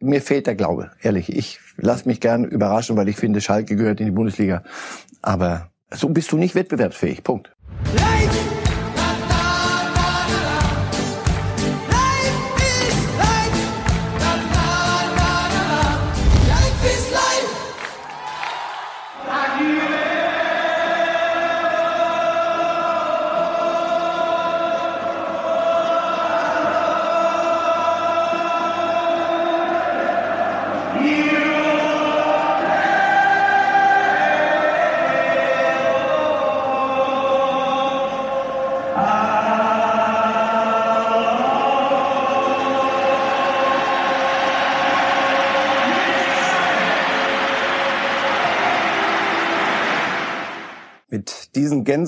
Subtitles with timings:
[0.00, 1.34] mir fehlt der Glaube, ehrlich.
[1.34, 4.62] Ich lasse mich gern überraschen, weil ich finde, Schalke gehört in die Bundesliga.
[5.22, 7.22] Aber so bist du nicht wettbewerbsfähig.
[7.22, 7.52] Punkt.
[7.92, 8.49] Mit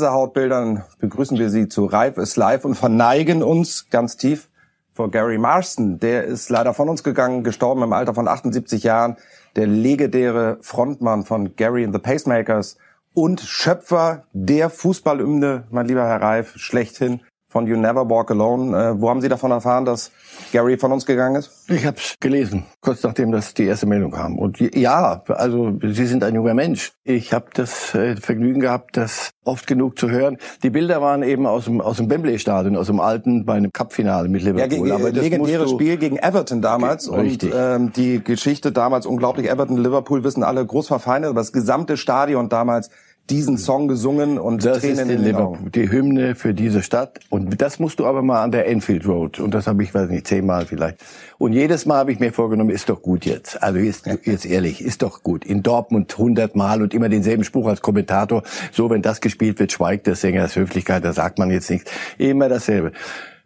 [0.02, 4.48] Gänsehautbildern begrüßen wir Sie zu Reif ist live und verneigen uns ganz tief
[4.92, 6.00] vor Gary Marston.
[6.00, 9.16] Der ist leider von uns gegangen, gestorben im Alter von 78 Jahren.
[9.54, 12.78] Der legendäre Frontmann von Gary and the Pacemakers
[13.14, 17.20] und Schöpfer der Fußballhymne, mein lieber Herr Reif, schlechthin
[17.52, 18.76] von You Never Walk Alone.
[18.76, 20.10] Äh, wo haben Sie davon erfahren, dass
[20.52, 21.50] Gary von uns gegangen ist?
[21.68, 24.38] Ich habe es gelesen, kurz nachdem das die erste Meldung kam.
[24.38, 26.92] Und ja, also Sie sind ein junger Mensch.
[27.04, 30.38] Ich habe das äh, Vergnügen gehabt, das oft genug zu hören.
[30.62, 34.28] Die Bilder waren eben aus dem aus dem Wembley-Stadion, aus dem alten bei einem Cup-Finale
[34.28, 34.88] mit Liverpool.
[34.88, 37.52] Ja, Aber das legendäres Spiel gegen Everton damals Richtig.
[37.52, 39.50] und ähm, die Geschichte damals unglaublich.
[39.50, 42.88] Everton, Liverpool wissen alle groß verfeindet, aber das gesamte Stadion damals
[43.30, 47.20] diesen Song gesungen und das Tränen ist die, Liverpool, die Hymne für diese Stadt.
[47.30, 49.38] Und das musst du aber mal an der Enfield Road.
[49.38, 50.98] Und das habe ich, weiß nicht, zehnmal vielleicht.
[51.38, 53.62] Und jedes Mal habe ich mir vorgenommen, ist doch gut jetzt.
[53.62, 55.44] Also jetzt, jetzt ehrlich, ist doch gut.
[55.44, 58.42] In Dortmund hundertmal und immer denselben Spruch als Kommentator.
[58.72, 61.90] So, wenn das gespielt wird, schweigt der Sänger aus Höflichkeit, da sagt man jetzt nichts.
[62.18, 62.92] Immer dasselbe.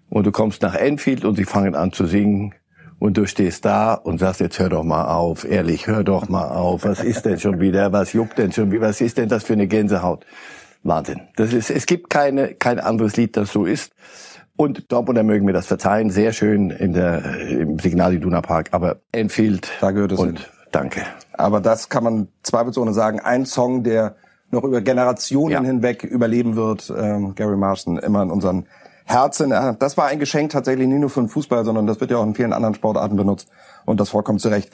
[0.08, 2.54] Und du kommst nach Enfield und sie fangen an zu singen.
[2.98, 6.48] Und du stehst da und sagst, jetzt hör doch mal auf, ehrlich, hör doch mal
[6.48, 6.84] auf.
[6.84, 7.92] Was ist denn schon wieder?
[7.92, 8.82] Was juckt denn schon wieder?
[8.88, 10.24] Was ist denn das für eine Gänsehaut?
[10.82, 11.20] Wahnsinn.
[11.36, 13.92] Das ist, es gibt keine, kein anderes Lied, das so ist.
[14.56, 16.08] Und Dortmunder mögen mir das verzeihen.
[16.08, 18.68] Sehr schön in der, im Signal Iduna Park.
[18.72, 19.68] Aber Enfield.
[19.80, 20.48] Da gehört es und hin.
[20.72, 21.02] danke.
[21.34, 23.20] Aber das kann man zweifelsohne sagen.
[23.20, 24.16] Ein Song, der
[24.50, 25.62] noch über Generationen Ja.
[25.62, 26.90] hinweg überleben wird.
[26.96, 28.66] Ähm, Gary Marston, immer in unseren
[29.06, 29.52] Herzen.
[29.52, 32.18] Äh, Das war ein Geschenk tatsächlich nicht nur für den Fußball, sondern das wird ja
[32.18, 33.48] auch in vielen anderen Sportarten benutzt.
[33.86, 34.70] Und das vollkommen zu Recht.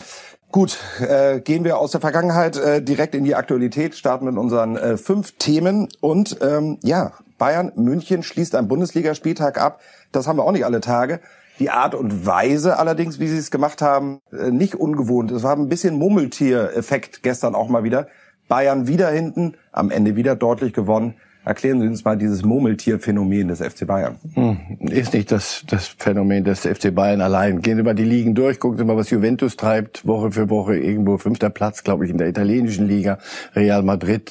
[0.50, 4.76] Gut, äh, gehen wir aus der Vergangenheit äh, direkt in die Aktualität, starten mit unseren
[4.76, 5.88] äh, fünf Themen.
[6.00, 9.80] Und ähm, ja, Bayern München schließt einen Bundesligaspieltag ab.
[10.12, 11.20] Das haben wir auch nicht alle Tage.
[11.58, 15.30] Die Art und Weise allerdings, wie sie es gemacht haben, äh, nicht ungewohnt.
[15.30, 18.08] Es war ein bisschen Mummeltier-Effekt gestern auch mal wieder.
[18.48, 21.14] Bayern wieder hinten, am Ende wieder deutlich gewonnen.
[21.44, 24.16] Erklären Sie uns mal dieses Murmeltier-Phänomen des FC Bayern.
[24.34, 27.60] Hm, Ist nicht das, das Phänomen des FC Bayern allein.
[27.62, 30.76] Gehen Sie mal die Ligen durch, gucken Sie mal, was Juventus treibt, Woche für Woche
[30.76, 33.18] irgendwo fünfter Platz, glaube ich, in der italienischen Liga,
[33.56, 34.30] Real Madrid,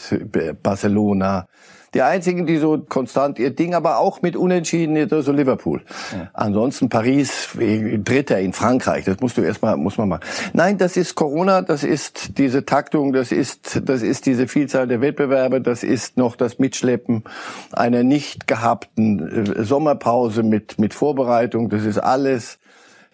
[0.63, 1.47] Barcelona.
[1.93, 5.81] Die einzigen, die so konstant ihr Ding, aber auch mit Unentschieden, ist so Liverpool.
[6.33, 10.21] Ansonsten Paris, Dritter in Frankreich, das musst du erstmal, muss man machen.
[10.53, 15.01] Nein, das ist Corona, das ist diese Taktung, das ist, das ist diese Vielzahl der
[15.01, 17.23] Wettbewerbe, das ist noch das Mitschleppen
[17.73, 22.59] einer nicht gehabten äh, Sommerpause mit, mit Vorbereitung, das ist alles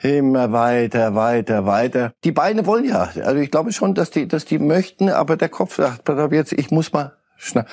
[0.01, 2.13] immer weiter, weiter, weiter.
[2.23, 5.49] Die Beine wollen ja, also ich glaube schon, dass die, dass die möchten, aber der
[5.49, 7.65] Kopf sagt, pass auf jetzt, ich muss mal schna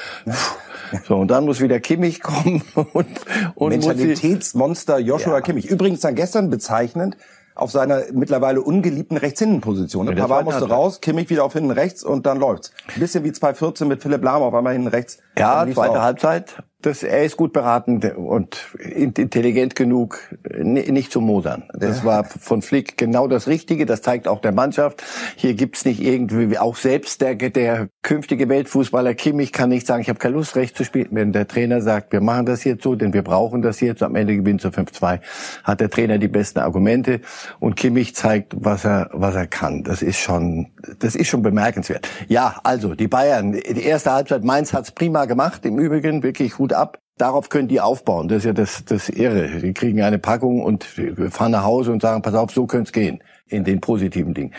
[1.09, 3.07] so, und dann muss wieder Kimmich kommen und,
[3.55, 5.41] und Mentalitätsmonster Joshua Ja.
[5.41, 5.67] Kimmich.
[5.67, 7.17] Übrigens dann gestern bezeichnend
[7.55, 10.07] auf seiner mittlerweile ungeliebten Rechtshinnenposition.
[10.07, 12.73] Ja, Ja, Pavard musste raus, Kimmich wieder auf hinten rechts und dann läuft's.
[12.95, 15.19] Ein bisschen wie 2014 mit Philipp Lahm auf einmal hinten rechts.
[15.39, 16.03] Ja, zweite.
[16.03, 16.63] Halbzeit.
[16.85, 20.19] Das, er ist gut beraten und intelligent genug,
[20.55, 21.65] ni- nicht zu modern.
[21.73, 23.87] Das war von Flick genau das Richtige.
[23.87, 25.03] Das zeigt auch der Mannschaft.
[25.37, 30.11] Hier gibt's nicht irgendwie, auch selbst der, der künftige Weltfußballer Kimmich kann nicht sagen, ich
[30.11, 31.09] habe keine Lust, rechts zu spielen.
[31.13, 34.15] Wenn der Trainer sagt, wir machen das jetzt so, denn wir brauchen das jetzt, am
[34.15, 35.21] Ende gewinnt zu 5-2,
[35.63, 37.21] hat der Trainer die besten Argumente
[37.61, 39.85] und Kimmich zeigt, was er, was er kann.
[39.85, 40.67] Das ist schon,
[40.99, 42.09] das ist schon bemerkenswert.
[42.29, 46.74] Ja, also, die Bayern, die erste Halbzeit, Mainz hat's prima gemacht, im Übrigen wirklich Hut
[46.75, 46.99] ab.
[47.17, 48.27] Darauf können die aufbauen.
[48.27, 49.47] Das ist ja das, das Irre.
[49.61, 50.85] Die kriegen eine Packung und
[51.31, 53.23] fahren nach Hause und sagen, pass auf, so könnte es gehen.
[53.47, 54.53] In den positiven Dingen.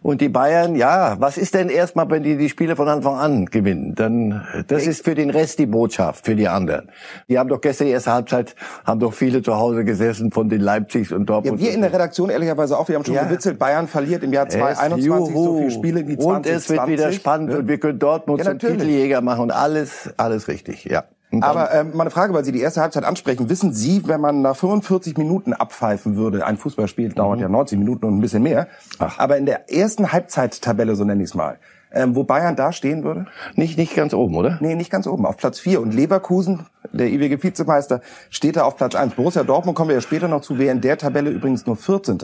[0.00, 3.46] Und die Bayern, ja, was ist denn erstmal, wenn die die Spiele von Anfang an
[3.46, 3.94] gewinnen?
[3.96, 6.88] Dann, das ist für den Rest die Botschaft, für die anderen.
[7.28, 8.54] Die haben doch gestern die erste Halbzeit,
[8.86, 11.60] haben doch viele zu Hause gesessen von den Leipzigs und Ja, Dortmund.
[11.60, 13.24] wir in der Redaktion ehrlicherweise auch, wir haben schon Ja.
[13.24, 16.26] gewitzelt, Bayern verliert im Jahr 2021 so viele Spiele wie 2020.
[16.26, 17.58] Und es wird wieder spannend Ne?
[17.58, 18.58] und wir können Dortmund Ja, zum.
[18.60, 21.04] Titeljäger machen und alles, alles richtig, ja.
[21.40, 24.56] Aber ähm, meine Frage, weil Sie die erste Halbzeit ansprechen, wissen Sie, wenn man nach
[24.56, 27.42] 45 Minuten abpfeifen würde, ein Fußballspiel dauert mhm.
[27.42, 29.18] ja 90 Minuten und ein bisschen mehr, Ach.
[29.18, 31.58] aber in der ersten Halbzeittabelle, so nenne ich es mal,
[31.92, 33.26] ähm, wo Bayern da stehen würde?
[33.54, 34.58] Nicht, nicht ganz oben, oder?
[34.60, 35.80] Nee, nicht ganz oben, auf Platz 4.
[35.80, 39.14] Und Leverkusen, der ewige Vizemeister, steht da auf Platz 1.
[39.14, 42.18] Borussia Dortmund kommen wir ja später noch zu, wäre in der Tabelle übrigens nur 14.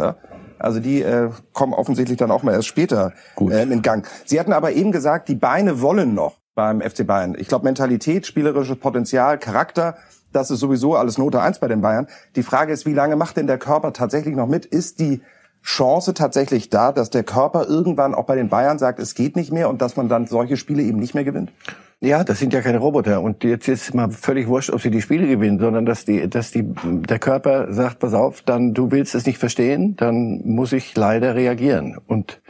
[0.59, 4.07] Also die äh, kommen offensichtlich dann auch mal erst später äh, in Gang.
[4.25, 7.37] Sie hatten aber eben gesagt, die Beine wollen noch beim FC Bayern.
[7.39, 9.97] Ich glaube, Mentalität, spielerisches Potenzial, Charakter,
[10.33, 12.09] das ist sowieso alles Note eins bei den Bayern.
[12.37, 14.67] Die Frage ist, wie lange macht denn der Körper tatsächlich noch mit?
[14.67, 15.23] Ist die
[15.63, 19.53] Chance tatsächlich da, dass der Körper irgendwann auch bei den Bayern sagt, es geht nicht
[19.53, 21.53] mehr und dass man dann solche Spiele eben nicht mehr gewinnt?
[22.01, 23.23] Ja, das sind ja keine Roboter.
[23.23, 26.51] Und jetzt ist mal völlig wurscht, ob sie die Spiele gewinnen, sondern dass die, dass
[26.51, 30.95] die, der Körper sagt, pass auf, dann du willst es nicht verstehen, dann muss ich
[30.97, 31.97] leider reagieren.
[32.07, 32.43] Und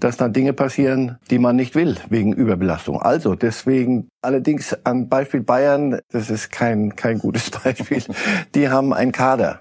[0.00, 3.00] dass dann Dinge passieren, die man nicht will, wegen Überbelastung.
[3.00, 8.02] Also deswegen allerdings am Beispiel Bayern, das ist kein, kein gutes Beispiel,
[8.54, 9.60] die haben einen Kader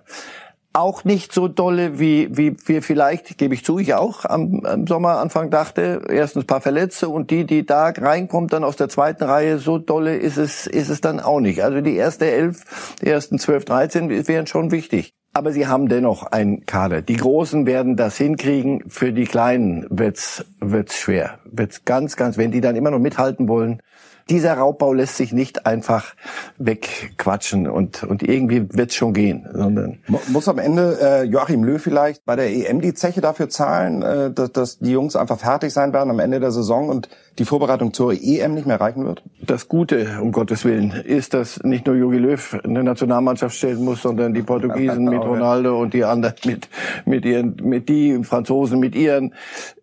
[0.77, 4.85] auch nicht so dolle, wie, wie wir vielleicht, gebe ich zu, ich auch am, am
[4.85, 6.03] Sommeranfang dachte.
[6.07, 10.15] Erstens paar Verletzte und die, die da reinkommt, dann aus der zweiten Reihe, so dolle
[10.15, 11.63] ist es, ist es dann auch nicht.
[11.63, 15.13] Also die erste elf, die ersten zwölf, dreizehn wären schon wichtig.
[15.37, 17.03] Aber sie haben dennoch einen Kader.
[17.03, 18.83] Die Großen werden das hinkriegen.
[18.87, 21.37] Für die Kleinen wird's, wird's schwer.
[21.45, 23.83] Wird's ganz, ganz, wenn die dann immer noch mithalten wollen,
[24.29, 26.13] dieser Raubbau lässt sich nicht einfach
[26.57, 29.47] wegquatschen und, und irgendwie wird's schon gehen.
[29.53, 34.01] Sondern Muss am Ende äh, Joachim Löw vielleicht bei der EM die Zeche dafür zahlen,
[34.01, 37.09] äh, dass, dass die Jungs einfach fertig sein werden am Ende der Saison und
[37.39, 39.23] die Vorbereitung zur EM nicht mehr reichen wird?
[39.41, 44.01] Das Gute, um Gottes Willen, ist, dass nicht nur Jogi Löw eine Nationalmannschaft stellen muss,
[44.01, 46.69] sondern die Portugiesen mit Ronaldo und die anderen mit,
[47.05, 49.33] mit ihren, mit die Franzosen mit ihren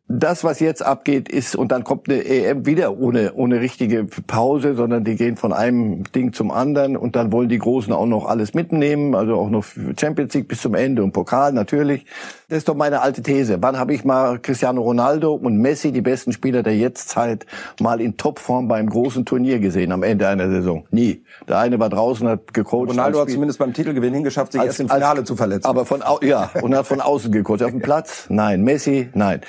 [0.07, 4.75] das, was jetzt abgeht, ist, und dann kommt eine EM wieder ohne, ohne richtige Pause,
[4.75, 8.27] sondern die gehen von einem Ding zum anderen und dann wollen die Großen auch noch
[8.27, 9.65] alles mitnehmen, also auch noch
[9.99, 12.05] Champions League bis zum Ende und Pokal natürlich.
[12.51, 13.63] Das ist doch meine alte These.
[13.63, 17.47] Wann habe ich mal Cristiano Ronaldo und Messi, die besten Spieler der Jetztzeit,
[17.81, 20.87] mal in Topform beim großen Turnier gesehen am Ende einer Saison?
[20.91, 21.25] Nie.
[21.49, 22.91] Der eine war draußen, hat gecoacht.
[22.91, 25.67] Ronaldo hat zumindest beim Titelgewinn hingeschafft, sich als, erst im Finale als, zu verletzen.
[25.67, 27.63] Aber von, ja, und hat von außen gecoacht.
[27.63, 28.27] Auf dem Platz?
[28.29, 28.63] Nein.
[28.63, 29.09] Messi?
[29.15, 29.41] Nein.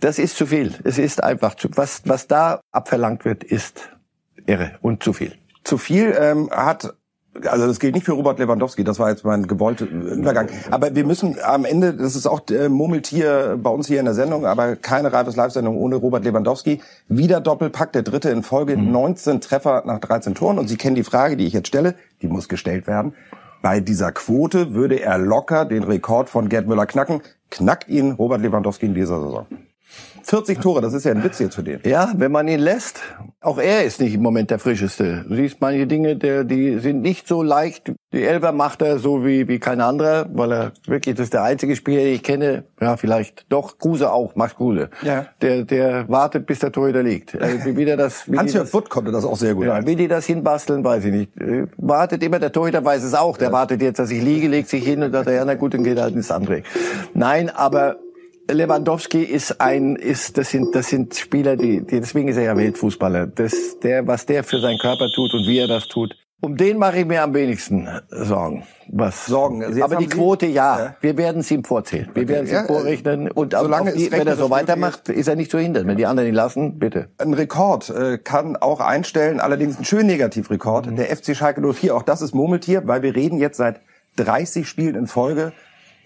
[0.00, 0.74] Das ist zu viel.
[0.84, 3.90] Es ist einfach zu, was, was da abverlangt wird, ist
[4.46, 5.32] irre und zu viel.
[5.64, 6.94] Zu viel ähm, hat
[7.46, 10.48] also das gilt nicht für Robert Lewandowski, das war jetzt mein gewollter Übergang.
[10.70, 14.14] Aber wir müssen am Ende, das ist auch äh, Murmeltier bei uns hier in der
[14.14, 16.80] Sendung, aber keine reifes Live-Sendung ohne Robert Lewandowski.
[17.08, 18.90] Wieder Doppelpack, der dritte in Folge, mhm.
[18.90, 20.58] 19 Treffer nach 13 Toren.
[20.58, 23.14] Und Sie kennen die Frage, die ich jetzt stelle, die muss gestellt werden.
[23.62, 27.22] Bei dieser Quote würde er locker den Rekord von Gerd Müller knacken.
[27.50, 29.46] Knackt ihn Robert Lewandowski in dieser Saison?
[30.28, 31.80] 40 Tore, das ist ja ein Witz jetzt für den.
[31.84, 33.00] Ja, wenn man ihn lässt.
[33.40, 35.24] Auch er ist nicht im Moment der frischeste.
[35.26, 37.92] Du siehst manche Dinge, der, die sind nicht so leicht.
[38.12, 41.44] Die Elfer macht er so wie, wie kein anderer, weil er wirklich, das ist der
[41.44, 42.64] einzige Spieler, den ich kenne.
[42.78, 43.78] Ja, vielleicht doch.
[43.78, 44.90] Kruse auch, Max Kruse.
[45.02, 45.26] Ja.
[45.40, 47.40] Der, der wartet, bis der Torhüter liegt.
[47.40, 49.66] Also, wie, wie der das, wie Hans-Jörg Butt konnte das auch sehr gut.
[49.66, 51.40] Ja, wie die das hinbasteln, weiß ich nicht.
[51.40, 53.38] Äh, wartet immer, der Torhüter weiß es auch.
[53.38, 53.52] Der ja.
[53.52, 55.98] wartet jetzt, dass ich liege, legt sich hin und sagt, ja, na gut, dann geht
[55.98, 56.64] halt ins andere.
[57.14, 57.96] Nein, aber
[58.50, 62.56] Lewandowski ist ein, ist, das sind, das sind Spieler, die, die, deswegen ist er ja
[62.56, 63.26] Weltfußballer.
[63.26, 66.16] Das, der, was der für seinen Körper tut und wie er das tut.
[66.40, 68.62] Um den mache ich mir am wenigsten Sorgen.
[68.86, 69.26] Was?
[69.26, 69.64] Sorgen.
[69.64, 70.78] Also aber die Quote, ja.
[70.78, 70.96] ja.
[71.00, 72.08] Wir werden es ihm vorzählen.
[72.14, 72.32] Wir okay.
[72.32, 73.30] werden es ihm vorrechnen.
[73.32, 75.88] Und Solange die, wenn er so weitermacht, ist er nicht zu hindern.
[75.88, 77.08] Wenn die anderen ihn lassen, bitte.
[77.18, 80.86] Ein Rekord äh, kann auch einstellen, allerdings ein schön Negativrekord.
[80.86, 80.96] Mhm.
[80.96, 83.80] Der FC Schalke 04, auch das ist Murmeltier, weil wir reden jetzt seit
[84.16, 85.52] 30 Spielen in Folge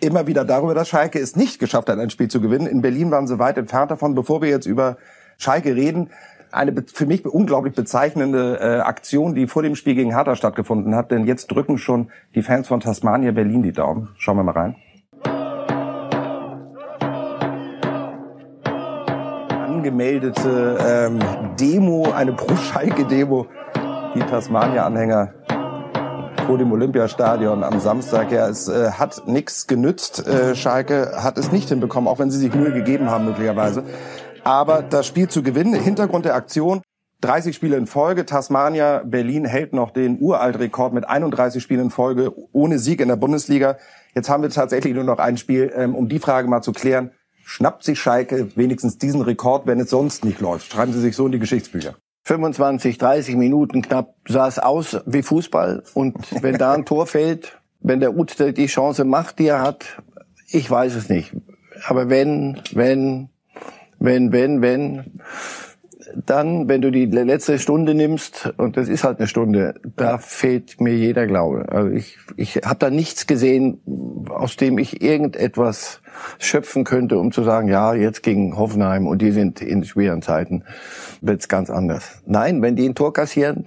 [0.02, 2.66] immer wieder darüber, dass Schalke es nicht geschafft hat, ein Spiel zu gewinnen.
[2.66, 4.14] In Berlin waren sie weit entfernt davon.
[4.14, 4.97] Bevor wir jetzt über
[5.38, 6.11] Schalke reden,
[6.50, 11.11] eine für mich unglaublich bezeichnende äh, Aktion, die vor dem Spiel gegen Hertha stattgefunden hat.
[11.11, 14.11] Denn jetzt drücken schon die Fans von Tasmania Berlin die Daumen.
[14.18, 14.76] Schauen wir mal rein.
[19.50, 21.18] Angemeldete ähm,
[21.59, 23.47] Demo, eine Pro-Schalke-Demo.
[24.14, 25.32] Die Tasmania-Anhänger
[26.47, 28.33] vor dem Olympiastadion am Samstag.
[28.33, 30.27] Ja, es äh, hat nichts genützt.
[30.27, 33.85] Äh, Schalke hat es nicht hinbekommen, auch wenn sie sich Mühe gegeben haben möglicherweise.
[34.45, 36.83] Aber das Spiel zu gewinnen, Hintergrund der Aktion,
[37.21, 38.27] 30 Spiele in Folge.
[38.27, 43.17] Tasmania Berlin hält noch den Uraltrekord mit 31 Spielen in Folge ohne Sieg in der
[43.17, 43.77] Bundesliga.
[44.15, 47.13] Jetzt haben wir tatsächlich nur noch ein Spiel, ähm, um die Frage mal zu klären.
[47.45, 50.73] Schnappt sich Schalke wenigstens diesen Rekord, wenn es sonst nicht läuft?
[50.73, 51.95] Schreiben Sie sich so in die Geschichtsbücher.
[52.25, 55.83] 25, 30 Minuten knapp sah es aus wie Fußball.
[55.95, 60.02] Und wenn da ein Tor fällt, wenn der Ut die Chance macht, die er hat,
[60.49, 61.35] ich weiß es nicht.
[61.87, 63.29] Aber wenn, wenn,
[63.99, 65.21] wenn, wenn, wenn,
[66.14, 70.80] dann, wenn du die letzte Stunde nimmst, und das ist halt eine Stunde, da fehlt
[70.80, 71.66] mir jeder Glaube.
[71.71, 73.80] Also ich, ich habe da nichts gesehen,
[74.28, 76.00] aus dem ich irgendetwas
[76.38, 80.64] schöpfen könnte, um zu sagen, ja, jetzt gegen Hoffenheim und die sind in schweren Zeiten,
[81.21, 82.23] wird's ganz anders.
[82.26, 83.64] Nein, wenn die ein Tor kassieren,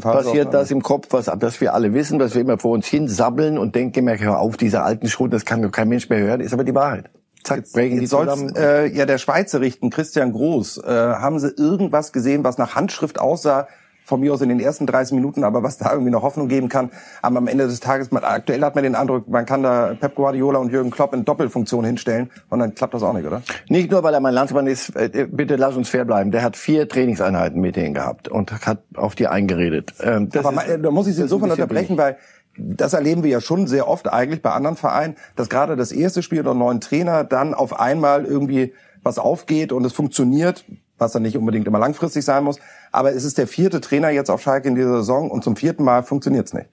[0.00, 3.08] passiert das im Kopf, was das wir alle wissen, was wir immer vor uns hin
[3.08, 6.40] sabbeln und denken, hör auf, diese alten Schrot, das kann doch kein Mensch mehr hören,
[6.40, 7.10] ist aber die Wahrheit.
[7.44, 8.54] Zack, jetzt, brechen die zusammen.
[8.56, 10.78] Äh, ja der Schweizer richten, Christian Groß.
[10.78, 13.68] Äh, haben Sie irgendwas gesehen, was nach Handschrift aussah?
[14.06, 16.68] Von mir aus in den ersten 30 Minuten, aber was da irgendwie noch Hoffnung geben
[16.68, 16.90] kann.
[17.22, 20.14] Aber am Ende des Tages, man, aktuell hat man den Eindruck, man kann da Pep
[20.14, 23.40] Guardiola und Jürgen Klopp in Doppelfunktion hinstellen und dann klappt das auch nicht, oder?
[23.70, 26.32] Nicht nur, weil er mein Landsmann ist, äh, bitte lass uns fair bleiben.
[26.32, 29.94] Der hat vier Trainingseinheiten mit denen gehabt und hat auf die eingeredet.
[30.02, 32.18] Ähm, aber ist, da muss ich Sie insofern unterbrechen, weil
[32.56, 36.22] das erleben wir ja schon sehr oft eigentlich bei anderen Vereinen, dass gerade das erste
[36.22, 40.64] Spiel oder neuen Trainer dann auf einmal irgendwie was aufgeht und es funktioniert,
[40.98, 42.58] was dann nicht unbedingt immer langfristig sein muss.
[42.92, 45.84] Aber es ist der vierte Trainer jetzt auf Schalke in dieser Saison und zum vierten
[45.84, 46.68] Mal funktioniert es nicht.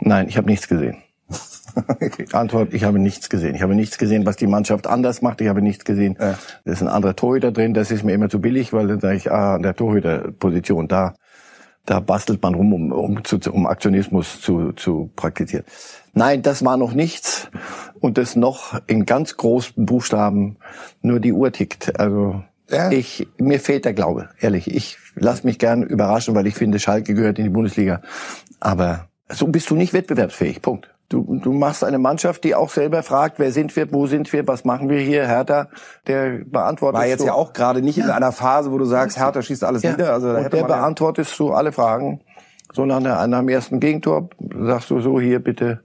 [0.00, 0.96] Nein, ich habe nichts gesehen.
[2.32, 3.54] Antwort, ich habe nichts gesehen.
[3.54, 5.40] Ich habe nichts gesehen, was die Mannschaft anders macht.
[5.40, 6.16] Ich habe nichts gesehen.
[6.20, 6.38] Ja.
[6.64, 7.74] Da ist ein anderer Torhüter drin.
[7.74, 11.14] Das ist mir immer zu billig, weil dann sage ich, ah, an der Torhüterposition da
[11.86, 15.64] da bastelt man rum, um, um, zu, um Aktionismus zu, zu praktizieren.
[16.14, 17.50] Nein, das war noch nichts.
[18.00, 20.56] Und das noch in ganz großen Buchstaben
[21.02, 21.98] nur die Uhr tickt.
[21.98, 22.90] Also ja.
[22.90, 24.72] ich, mir fehlt der Glaube, ehrlich.
[24.72, 28.00] Ich lasse mich gern überraschen, weil ich finde, Schalke gehört in die Bundesliga.
[28.60, 30.62] Aber so bist du nicht wettbewerbsfähig.
[30.62, 30.93] Punkt.
[31.10, 34.48] Du, du machst eine Mannschaft, die auch selber fragt, wer sind wir, wo sind wir,
[34.48, 35.26] was machen wir hier?
[35.26, 35.68] Hertha,
[36.06, 36.98] der beantwortet.
[36.98, 39.64] War jetzt so, ja auch gerade nicht in einer Phase, wo du sagst, Hertha schießt
[39.64, 39.90] alles ja.
[39.92, 40.12] nieder.
[40.12, 42.20] Also da Und der beantwortest du alle Fragen.
[42.72, 45.80] So nach, nach einem ersten Gegentor sagst du so, hier bitte,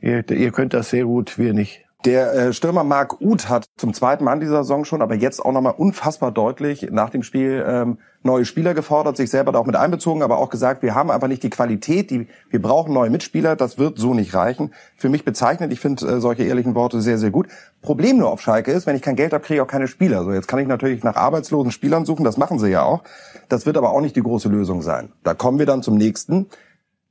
[0.00, 1.85] ihr, ihr könnt das sehr gut, wir nicht.
[2.04, 5.44] Der äh, Stürmer Marc Uth hat zum zweiten Mal in dieser Saison schon, aber jetzt
[5.44, 9.66] auch nochmal unfassbar deutlich nach dem Spiel ähm, neue Spieler gefordert, sich selber da auch
[9.66, 13.10] mit einbezogen, aber auch gesagt, wir haben einfach nicht die Qualität, die wir brauchen neue
[13.10, 14.72] Mitspieler, das wird so nicht reichen.
[14.96, 17.48] Für mich bezeichnet, ich finde äh, solche ehrlichen Worte sehr, sehr gut.
[17.80, 20.22] Problem nur auf Schalke ist, wenn ich kein Geld habe, kriege ich auch keine Spieler.
[20.22, 23.02] So, jetzt kann ich natürlich nach arbeitslosen Spielern suchen, das machen sie ja auch.
[23.48, 25.12] Das wird aber auch nicht die große Lösung sein.
[25.24, 26.46] Da kommen wir dann zum nächsten.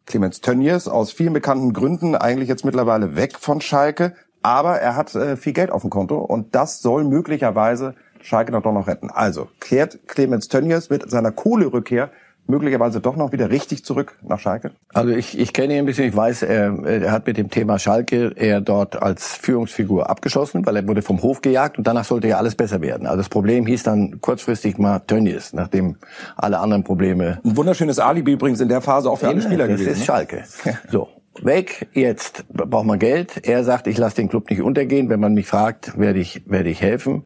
[0.06, 4.14] Clemens Tönnies aus vielen bekannten Gründen eigentlich jetzt mittlerweile weg von Schalke,
[4.46, 8.62] aber er hat äh, viel Geld auf dem Konto und das soll möglicherweise Schalke noch
[8.62, 9.10] doch noch retten.
[9.10, 12.12] Also kehrt Clemens Tönnies mit seiner Kohlerückkehr
[12.46, 14.74] möglicherweise doch noch wieder richtig zurück nach Schalke?
[14.94, 17.80] Also ich, ich kenne ihn ein bisschen, ich weiß, er, er hat mit dem Thema
[17.80, 22.28] Schalke er dort als Führungsfigur abgeschossen, weil er wurde vom Hof gejagt und danach sollte
[22.28, 23.08] ja alles besser werden.
[23.08, 25.98] Also das Problem hieß dann kurzfristig mal Tönnies, nachdem
[26.36, 27.40] alle anderen Probleme...
[27.44, 29.90] Ein wunderschönes Alibi übrigens in der Phase auch für alle Spieler das gewesen.
[29.90, 30.06] Das ist ne?
[30.06, 30.44] Schalke.
[30.92, 31.10] So,
[31.44, 33.48] weg, jetzt braucht man Geld.
[33.48, 35.10] Er sagt, ich lasse den Club nicht untergehen.
[35.10, 37.26] Wenn man mich fragt, werde ich, werde ich helfen.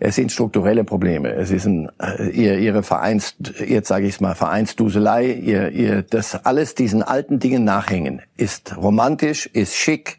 [0.00, 1.32] Es sind strukturelle Probleme.
[1.32, 3.36] Es ist ein, äh, ihr, ihre Vereins,
[3.66, 8.76] jetzt sage ich es mal, Vereinsduselei, ihr, ihr, das alles diesen alten Dingen nachhängen, ist
[8.76, 10.18] romantisch, ist schick,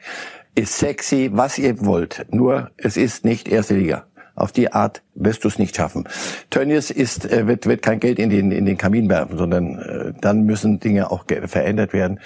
[0.53, 2.25] ist sexy, was ihr wollt.
[2.29, 4.05] Nur, es ist nicht erste Liga.
[4.39, 6.07] Auf die Art wirst du es nicht schaffen.
[6.49, 10.13] Tönnies ist, äh, wird, wird kein Geld in den, in den Kamin werfen, sondern äh,
[10.19, 12.19] dann müssen Dinge auch verändert werden.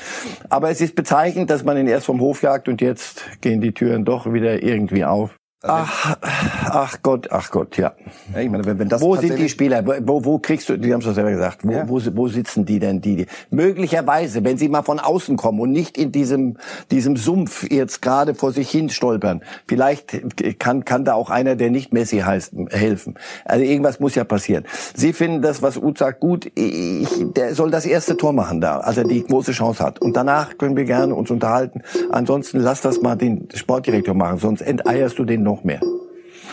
[0.49, 3.73] Aber es ist bezeichnend, dass man ihn erst vom Hof jagt und jetzt gehen die
[3.73, 5.37] Türen doch wieder irgendwie auf.
[5.65, 7.93] Ach, ach Gott, ach Gott, ja.
[8.33, 9.85] ja ich meine, wenn, wenn das wo sind die Spieler?
[10.05, 11.87] Wo, wo kriegst du, die haben es doch selber gesagt, wo, ja.
[11.87, 13.25] wo, wo sitzen die denn, die, die?
[13.49, 16.57] Möglicherweise, wenn sie mal von außen kommen und nicht in diesem,
[16.91, 21.71] diesem Sumpf jetzt gerade vor sich hin stolpern, vielleicht kann, kann da auch einer, der
[21.71, 23.15] nicht Messi heißt, helfen.
[23.45, 24.65] Also irgendwas muss ja passieren.
[24.93, 28.79] Sie finden das, was Uth sagt, gut, ich, der soll das erste Tor machen da,
[28.79, 30.01] als er die große Chance hat.
[30.01, 31.83] Und danach können wir gerne uns unterhalten.
[32.11, 35.81] Ansonsten lass das mal den Sportdirektor machen, sonst enteierst du den noch mehr.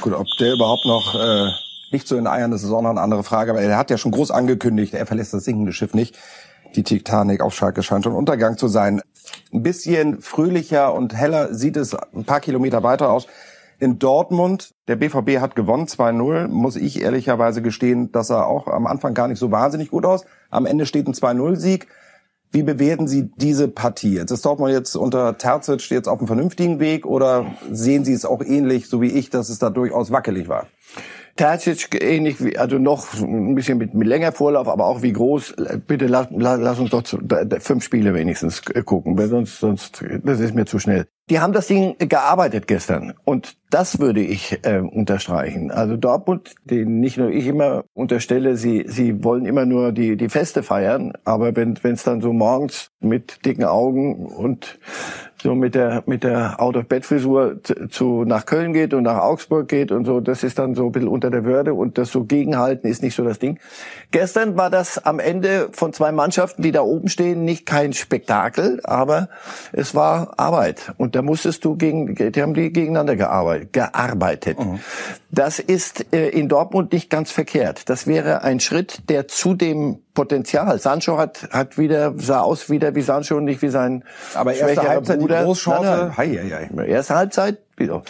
[0.00, 1.50] Gut, ob der überhaupt noch äh,
[1.90, 3.50] nicht so in Eiern ist, ist auch noch eine andere Frage.
[3.50, 6.16] Aber er hat ja schon groß angekündigt, er verlässt das sinkende Schiff nicht.
[6.76, 9.02] Die Titanic auf Schalke scheint schon Untergang zu sein.
[9.52, 13.26] Ein bisschen fröhlicher und heller sieht es ein paar Kilometer weiter aus.
[13.80, 18.87] In Dortmund, der BVB hat gewonnen 2-0, muss ich ehrlicherweise gestehen, dass er auch am
[18.87, 20.26] Anfang gar nicht so wahnsinnig gut aus.
[20.50, 21.88] Am Ende steht ein 2-0-Sieg.
[22.52, 24.14] Wie bewerten Sie diese Partie?
[24.14, 28.25] Jetzt ist Dortmund jetzt unter Terzic jetzt auf einem vernünftigen Weg oder sehen Sie es
[28.25, 30.66] auch ähnlich, so wie ich, dass es da durchaus wackelig war?
[31.37, 35.54] Terzic ähnlich wie, also noch ein bisschen mit, mit länger Vorlauf, aber auch wie groß.
[35.87, 37.19] Bitte lass, lass uns doch zu,
[37.61, 41.07] fünf Spiele wenigstens gucken, weil sonst, sonst, das ist mir zu schnell.
[41.30, 45.70] Die haben das Ding gearbeitet gestern und das würde ich äh, unterstreichen.
[45.70, 50.28] Also Dortmund, den nicht nur ich immer unterstelle, sie sie wollen immer nur die die
[50.28, 54.78] Feste feiern, aber wenn es dann so morgens mit dicken Augen und
[55.42, 59.20] so mit der mit der Out of Bed Frisur zu nach Köln geht und nach
[59.20, 62.10] Augsburg geht und so, das ist dann so ein bisschen unter der Würde und das
[62.10, 63.58] so gegenhalten ist nicht so das Ding.
[64.10, 68.80] Gestern war das am Ende von zwei Mannschaften, die da oben stehen, nicht kein Spektakel,
[68.82, 69.28] aber
[69.72, 74.58] es war Arbeit und da musstest du gegen die haben die gegeneinander gearbeitet, gearbeitet.
[74.58, 74.80] Mhm.
[75.30, 77.90] Das ist äh, in Dortmund nicht ganz verkehrt.
[77.90, 80.78] Das wäre ein Schritt, der zu dem Potenzial.
[80.78, 84.88] Sancho hat, hat wieder, sah aus wieder wie Sancho und nicht wie sein Aber erste
[84.88, 85.40] Halbzeit Bruder.
[85.40, 86.12] die Großchance.
[86.16, 86.48] Nein, nein.
[86.52, 86.86] Hei, hei.
[86.86, 88.02] Erste Halbzeit, wieder.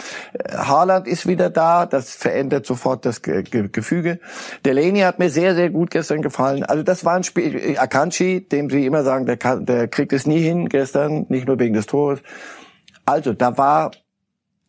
[0.53, 4.19] Haaland ist wieder da, das verändert sofort das Gefüge.
[4.67, 6.65] Delaney hat mir sehr, sehr gut gestern gefallen.
[6.65, 10.27] Also das war ein Spiel, Akanji, dem Sie immer sagen, der, kann, der kriegt es
[10.27, 12.21] nie hin gestern, nicht nur wegen des Tores.
[13.11, 13.91] Also da war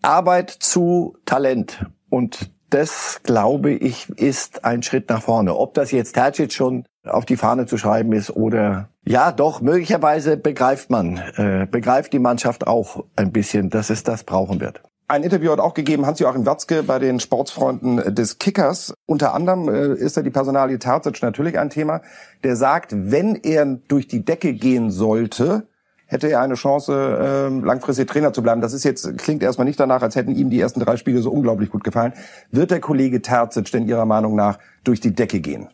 [0.01, 5.55] Arbeit zu Talent und das, glaube ich, ist ein Schritt nach vorne.
[5.55, 10.38] Ob das jetzt Tercic schon auf die Fahne zu schreiben ist oder ja, doch möglicherweise
[10.38, 14.81] begreift man, äh, begreift die Mannschaft auch ein bisschen, dass es das brauchen wird.
[15.07, 18.91] Ein Interview hat auch gegeben Hans-Joachim Watzke bei den Sportsfreunden des Kickers.
[19.05, 22.01] Unter anderem äh, ist da die Personalie Terzic natürlich ein Thema.
[22.43, 25.67] Der sagt, wenn er durch die Decke gehen sollte,
[26.12, 28.62] hätte er eine Chance, ähm, langfristig Trainer zu bleiben.
[28.62, 31.32] Das ist jetzt klingt erstmal nicht danach, als hätten ihm die ersten drei Spiele so
[31.32, 32.13] unglaublich gut gefallen.
[32.51, 35.70] Wird der Kollege Terzic denn Ihrer Meinung nach durch die Decke gehen?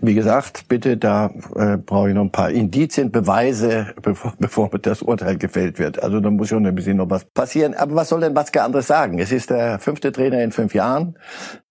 [0.00, 5.02] Wie gesagt, bitte, da äh, brauche ich noch ein paar Indizien, Beweise, bevor, bevor das
[5.02, 6.02] Urteil gefällt wird.
[6.02, 7.74] Also da muss schon ein bisschen noch was passieren.
[7.74, 9.18] Aber was soll denn Watzke anderes sagen?
[9.18, 11.16] Es ist der fünfte Trainer in fünf Jahren.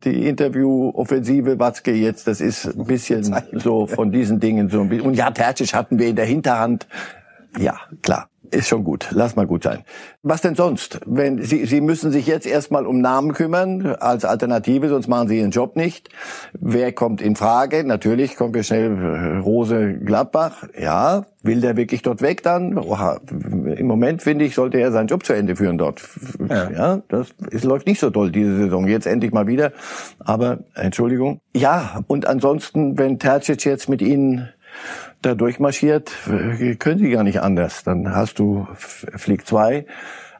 [0.04, 5.08] Die Interview-Offensive Watzke jetzt, das ist ein bisschen so von diesen Dingen so ein bisschen.
[5.08, 6.88] Und ja, Tercic hatten wir in der Hinterhand.
[7.58, 9.08] Ja, klar ist schon gut.
[9.12, 9.84] Lass mal gut sein.
[10.22, 11.00] Was denn sonst?
[11.06, 15.40] Wenn Sie, Sie müssen sich jetzt erstmal um Namen kümmern als Alternative, sonst machen Sie
[15.40, 16.10] Ihren Job nicht.
[16.54, 17.84] Wer kommt in Frage?
[17.84, 20.68] Natürlich kommt wir schnell äh, Rose Gladbach.
[20.80, 22.78] Ja, will der wirklich dort weg dann?
[22.78, 23.20] Oha.
[23.30, 26.04] Im Moment finde ich, sollte er seinen Job zu Ende führen dort.
[26.50, 28.88] Ja, ja das es läuft nicht so toll diese Saison.
[28.88, 29.72] Jetzt endlich mal wieder.
[30.20, 31.40] Aber Entschuldigung.
[31.56, 34.50] Ja, und ansonsten, wenn Tercic jetzt mit Ihnen
[35.26, 36.12] da durchmarschiert,
[36.80, 37.84] können sie gar nicht anders.
[37.84, 39.86] Dann hast du Flieg 2.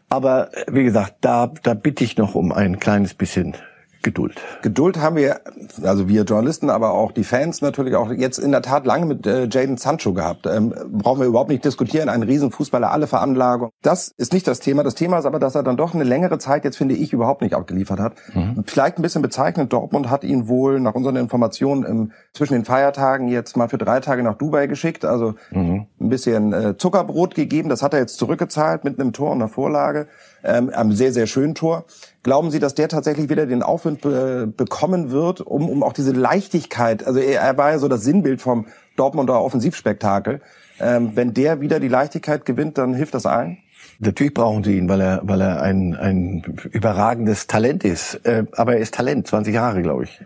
[0.10, 3.56] Aber wie gesagt, da, da bitte ich noch um ein kleines bisschen
[4.04, 4.36] Geduld.
[4.62, 5.42] Geduld haben wir,
[5.82, 9.26] also wir Journalisten, aber auch die Fans natürlich auch jetzt in der Tat lange mit
[9.26, 10.46] äh, Jaden Sancho gehabt.
[10.46, 12.10] Ähm, brauchen wir überhaupt nicht diskutieren.
[12.10, 13.70] Ein Riesenfußballer, alle Veranlagung.
[13.82, 14.84] Das ist nicht das Thema.
[14.84, 17.42] Das Thema ist aber, dass er dann doch eine längere Zeit jetzt, finde ich, überhaupt
[17.42, 18.16] nicht abgeliefert hat.
[18.34, 18.64] Mhm.
[18.68, 19.72] Vielleicht ein bisschen bezeichnend.
[19.72, 24.02] Dortmund hat ihn wohl nach unseren Informationen im, zwischen den Feiertagen jetzt mal für drei
[24.02, 25.06] Tage nach Dubai geschickt.
[25.06, 25.88] Also mhm.
[26.04, 27.70] Ein bisschen äh, Zuckerbrot gegeben.
[27.70, 30.08] Das hat er jetzt zurückgezahlt mit einem Tor und einer Vorlage
[30.44, 31.86] ähm, einem sehr, sehr schönen Tor.
[32.22, 36.12] Glauben Sie, dass der tatsächlich wieder den Aufwind be bekommen wird, um, um auch diese
[36.12, 40.42] Leichtigkeit, also er, er war ja so das Sinnbild vom Dortmunder Offensivspektakel.
[40.80, 43.58] Ähm, wenn der wieder die Leichtigkeit gewinnt, dann hilft das allen?
[44.00, 48.16] Natürlich brauchen sie ihn, weil er, weil er ein, ein überragendes Talent ist.
[48.26, 50.22] Äh, aber er ist Talent, 20 Jahre, glaube ich.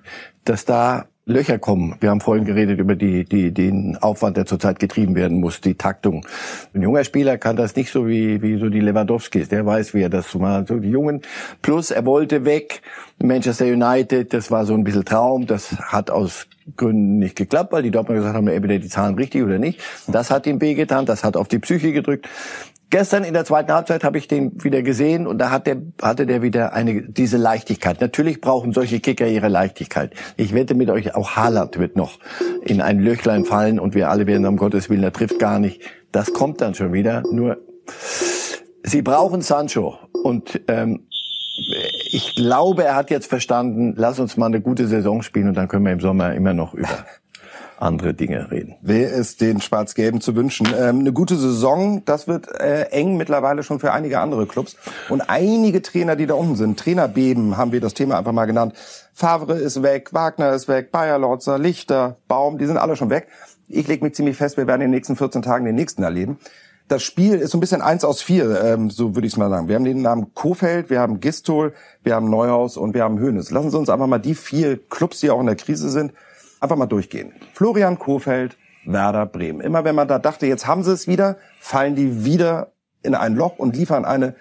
[0.46, 1.96] Dass da Löcher kommen.
[2.00, 5.76] Wir haben vorhin geredet über die, die, den Aufwand, der zurzeit getrieben werden muss, die
[5.76, 6.26] Taktung.
[6.74, 9.50] Ein junger Spieler kann das nicht so wie, wie so die Lewandowskis.
[9.50, 10.70] Der weiß, wie er das so macht.
[10.70, 11.22] So die Jungen.
[11.62, 12.82] Plus, er wollte weg.
[13.22, 15.48] Manchester United, das war so ein bisschen Traum.
[15.48, 19.44] Das hat aus Gründen nicht geklappt, weil die Dortmund gesagt haben, entweder die Zahlen richtig
[19.44, 19.82] oder nicht.
[20.08, 21.06] Das hat ihm wehgetan.
[21.06, 22.30] Das hat auf die Psyche gedrückt.
[22.90, 26.26] Gestern in der zweiten Halbzeit habe ich den wieder gesehen und da hat der, hatte
[26.26, 28.00] der wieder eine, diese Leichtigkeit.
[28.00, 30.14] Natürlich brauchen solche Kicker ihre Leichtigkeit.
[30.38, 32.20] Ich wette mit euch, auch Haaland wird noch
[32.64, 35.82] in ein Löchlein fallen und wir alle werden um Gottes Willen, er trifft gar nicht.
[36.14, 37.24] Das kommt dann schon wieder.
[37.30, 37.58] Nur,
[38.84, 41.08] sie brauchen Sancho und, ähm,
[42.12, 45.68] ich glaube, er hat jetzt verstanden, lass uns mal eine gute Saison spielen und dann
[45.68, 46.88] können wir im Sommer immer noch über
[47.78, 48.76] andere Dinge reden.
[48.82, 50.68] Wer ist den Schwarz-Gelben zu wünschen?
[50.78, 54.76] Ähm, eine gute Saison, das wird äh, eng mittlerweile schon für einige andere Clubs.
[55.10, 58.74] Und einige Trainer, die da unten sind, Trainerbeben haben wir das Thema einfach mal genannt.
[59.14, 63.28] Favre ist weg, Wagner ist weg, Bayer Lotzer, Lichter, Baum, die sind alle schon weg.
[63.68, 66.40] Ich lege mich ziemlich fest, wir werden in den nächsten 14 Tagen den nächsten erleben.
[66.88, 69.50] Das Spiel ist so ein bisschen eins aus vier, ähm, so würde ich es mal
[69.50, 69.68] sagen.
[69.68, 73.52] Wir haben den Namen Kofeld, wir haben Gistol, wir haben Neuhaus und wir haben Hönes.
[73.52, 76.14] Lassen Sie uns einfach mal die vier Clubs, die auch in der Krise sind,
[76.60, 77.34] Einfach mal durchgehen.
[77.54, 79.62] Florian Kofeld, Werder Bremen.
[79.62, 82.72] Immer wenn man da dachte, jetzt haben sie es wieder, fallen die wieder
[83.04, 84.36] in ein Loch und liefern eine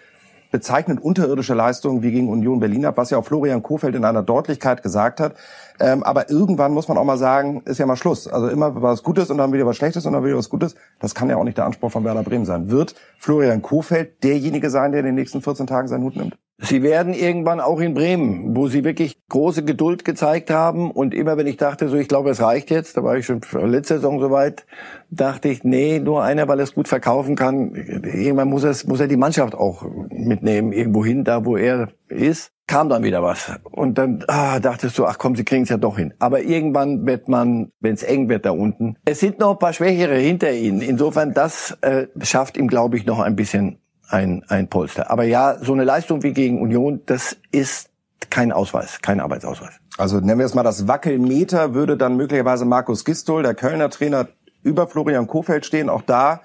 [0.50, 4.22] bezeichnend unterirdische Leistungen wie gegen Union Berlin ab, was ja auch Florian Kofeld in einer
[4.22, 5.34] Deutlichkeit gesagt hat.
[5.80, 8.28] Ähm, aber irgendwann muss man auch mal sagen, ist ja mal Schluss.
[8.28, 10.74] Also immer was Gutes und dann wieder was Schlechtes und dann wieder was Gutes.
[10.98, 12.70] Das kann ja auch nicht der Anspruch von Werder Bremen sein.
[12.70, 16.38] Wird Florian Kofeld derjenige sein, der in den nächsten 14 Tagen seinen Hut nimmt?
[16.58, 21.36] Sie werden irgendwann auch in Bremen, wo sie wirklich große Geduld gezeigt haben und immer
[21.36, 24.20] wenn ich dachte, so ich glaube, es reicht jetzt, da war ich schon letzte Saison
[24.20, 24.64] soweit,
[25.10, 27.74] dachte ich, nee, nur einer, weil er es gut verkaufen kann.
[27.74, 32.52] Irgendwann muss er, muss er die Mannschaft auch mitnehmen, irgendwo hin, da wo er ist.
[32.66, 33.52] Kam dann wieder was.
[33.70, 36.14] Und dann ah, dachtest du, ach komm, sie kriegen es ja doch hin.
[36.18, 39.72] Aber irgendwann wird man, wenn es eng wird da unten, es sind noch ein paar
[39.72, 40.80] Schwächere hinter ihnen.
[40.80, 45.10] Insofern, das äh, schafft ihm, glaube ich, noch ein bisschen ein, ein Polster.
[45.10, 47.90] Aber ja, so eine Leistung wie gegen Union, das ist
[48.30, 49.74] kein Ausweis, kein Arbeitsausweis.
[49.98, 54.28] Also nennen wir es mal das Wackelmeter, würde dann möglicherweise Markus Gistol, der Kölner Trainer,
[54.62, 55.88] über Florian Kofeld stehen.
[55.88, 56.40] Auch da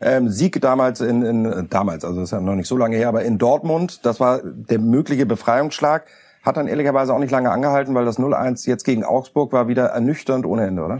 [0.00, 3.08] ähm, Sieg damals in, in damals, also das ist ja noch nicht so lange her,
[3.08, 6.06] aber in Dortmund, das war der mögliche Befreiungsschlag.
[6.42, 9.86] Hat dann ehrlicherweise auch nicht lange angehalten, weil das 0-1 jetzt gegen Augsburg war wieder
[9.86, 10.98] ernüchternd ohne Ende, oder?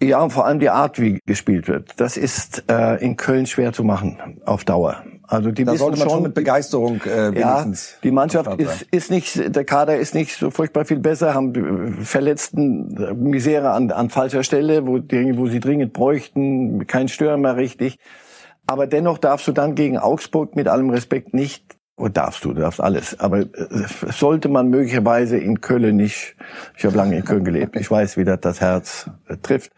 [0.00, 2.00] Ja, und vor allem die Art, wie gespielt wird.
[2.00, 5.02] Das ist äh, in Köln schwer zu machen auf Dauer.
[5.26, 7.90] Also die da sollte man schon mit Begeisterung äh, wenigstens.
[7.90, 11.98] Ja, die Mannschaft ist, ist nicht, der Kader ist nicht so furchtbar viel besser, haben
[12.02, 17.98] Verletzten äh, Misere an, an falscher Stelle, wo, wo sie dringend bräuchten, kein Stürmer richtig.
[18.66, 22.60] Aber dennoch darfst du dann gegen Augsburg mit allem Respekt nicht Oh, darfst du, du
[22.60, 23.18] darfst alles.
[23.18, 23.46] Aber äh,
[24.10, 26.36] sollte man möglicherweise in Köln nicht,
[26.76, 29.72] ich habe lange in Köln gelebt, ich weiß, wie das das Herz äh, trifft.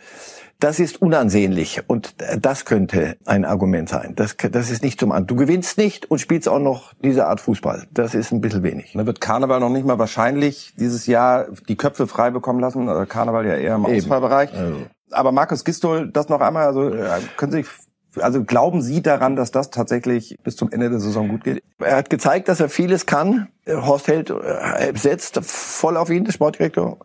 [0.58, 4.12] Das ist unansehnlich und das könnte ein Argument sein.
[4.14, 5.26] Das, das ist nicht zum An.
[5.26, 7.86] Du gewinnst nicht und spielst auch noch diese Art Fußball.
[7.90, 8.92] Das ist ein bisschen wenig.
[8.94, 12.86] Da wird Karneval noch nicht mal wahrscheinlich dieses Jahr die Köpfe frei bekommen lassen.
[13.08, 14.52] Karneval ja eher im Ausfallbereich.
[14.52, 14.76] Also.
[15.12, 17.70] Aber Markus Gistol, das noch einmal, also äh, können Sie sich
[18.16, 21.62] also glauben Sie daran, dass das tatsächlich bis zum Ende der Saison gut geht?
[21.78, 23.48] Er hat gezeigt, dass er vieles kann.
[23.68, 26.98] Horst Held äh, setzt voll auf ihn, der Sportdirektor.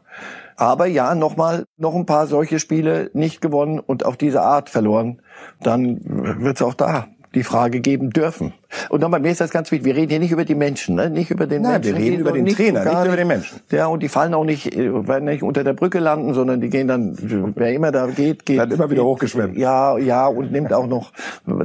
[0.57, 5.21] Aber ja, nochmal, noch ein paar solche Spiele nicht gewonnen und auf diese Art verloren.
[5.61, 5.99] Dann
[6.41, 8.53] wird es auch da die Frage geben dürfen.
[8.89, 11.09] Und nochmal, mir ist das ganz wichtig, wir reden hier nicht über die Menschen, ne?
[11.09, 11.95] nicht über den Nein, Menschen.
[11.95, 13.59] wir reden über den Trainer, nicht, nicht über den Menschen.
[13.71, 16.69] Ja, und die fallen auch nicht, äh, werden nicht unter der Brücke landen, sondern die
[16.69, 17.15] gehen dann,
[17.55, 18.59] wer immer da geht, geht.
[18.59, 19.57] Dann immer wieder hochgeschwemmt.
[19.57, 21.11] Ja, ja, und nimmt auch noch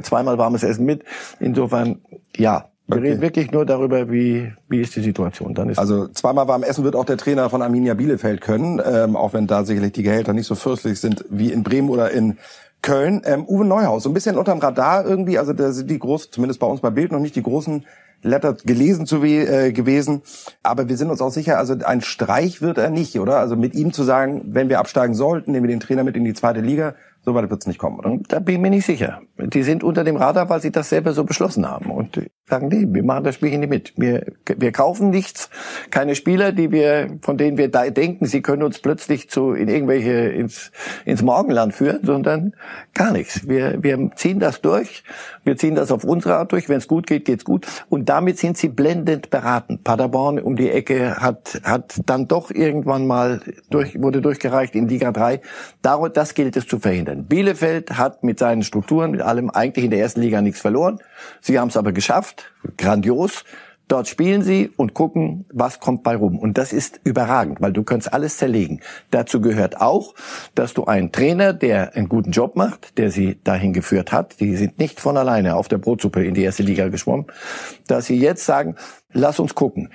[0.03, 1.05] zweimal warmes Essen mit.
[1.39, 2.01] Insofern,
[2.37, 2.67] ja.
[2.87, 3.09] Wir okay.
[3.11, 5.55] reden wirklich nur darüber, wie, wie ist die Situation.
[5.55, 9.15] Dann ist also zweimal warm essen wird auch der Trainer von Arminia Bielefeld können, ähm,
[9.15, 12.39] auch wenn da sicherlich die Gehälter nicht so fürstlich sind wie in Bremen oder in
[12.83, 13.23] Köln.
[13.25, 16.61] Ähm, Uwe Neuhaus, so ein bisschen unterm Radar irgendwie, also da sind die großen, zumindest
[16.61, 17.85] bei uns bei Bild noch nicht die großen
[18.23, 20.23] Letter gelesen zu äh, gewesen.
[20.63, 23.39] Aber wir sind uns auch sicher, also ein Streich wird er nicht, oder?
[23.39, 26.25] Also mit ihm zu sagen, wenn wir absteigen sollten, nehmen wir den Trainer mit in
[26.25, 28.19] die zweite Liga, so weit wird es nicht kommen, oder?
[28.29, 29.21] Da bin ich mir nicht sicher.
[29.39, 32.19] Die sind unter dem Radar, weil sie das selber so beschlossen haben und
[32.51, 33.93] sagen, nee, wir machen das Spiel hier nicht mit.
[33.97, 35.51] Wir, wir kaufen nichts,
[35.91, 39.69] keine Spieler, die wir, von denen wir da denken, sie können uns plötzlich zu in
[39.69, 40.73] irgendwelche ins,
[41.05, 42.55] ins Morgenland führen, sondern
[42.95, 43.49] gar nichts.
[43.49, 45.05] Wir, wir ziehen das durch,
[45.45, 46.69] wir ziehen das auf unsere Art durch.
[46.69, 47.67] Wenn es gut geht, geht's gut.
[47.89, 49.83] Und damit sind sie blendend beraten.
[49.83, 55.13] Paderborn um die Ecke hat hat dann doch irgendwann mal durch, wurde durchgereicht in Liga
[55.13, 55.41] 3.
[55.83, 57.27] Das gilt es zu verhindern.
[57.27, 61.01] Bielefeld hat mit seinen Strukturen, mit allem eigentlich in der ersten Liga nichts verloren.
[61.41, 62.40] Sie haben es aber geschafft,
[62.77, 63.45] grandios.
[63.89, 66.39] Dort spielen sie und gucken, was kommt bei rum.
[66.39, 68.83] Und das ist überragend, weil du kannst alles zerlegen.
[69.11, 70.15] Dazu gehört auch,
[70.55, 74.55] dass du einen Trainer, der einen guten Job macht, der sie dahin geführt hat, die
[74.55, 77.27] sind nicht von alleine auf der Brotsuppe in die erste Liga geschwommen,
[77.89, 78.77] dass sie jetzt sagen,
[79.13, 79.91] lass uns gucken